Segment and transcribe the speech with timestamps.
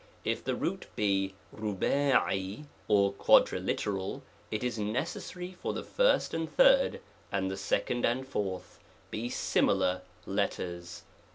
[0.25, 7.01] If the root be ^^ or quadriliteral, it is necessary that the first and third.,
[7.31, 8.79] and the second and fourth
[9.11, 11.03] be similar letters